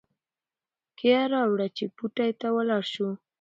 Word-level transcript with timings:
کیه 0.97 1.19
راوړه 1.33 1.67
چې 1.77 1.83
بوټي 1.95 2.31
ته 2.39 2.47
ولاړ 2.55 2.83
شو. 2.93 3.09